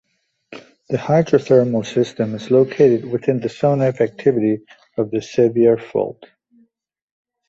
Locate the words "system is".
1.85-2.49